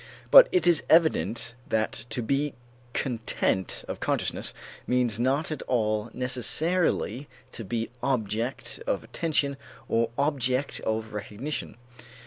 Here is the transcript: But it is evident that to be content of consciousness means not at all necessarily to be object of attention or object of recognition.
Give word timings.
But 0.31 0.49
it 0.51 0.65
is 0.65 0.81
evident 0.89 1.53
that 1.69 2.07
to 2.09 2.23
be 2.23 2.55
content 2.93 3.85
of 3.87 3.99
consciousness 3.99 4.51
means 4.87 5.19
not 5.19 5.51
at 5.51 5.61
all 5.67 6.09
necessarily 6.11 7.27
to 7.51 7.63
be 7.63 7.91
object 8.01 8.79
of 8.87 9.03
attention 9.03 9.57
or 9.87 10.09
object 10.17 10.79
of 10.79 11.13
recognition. 11.13 11.77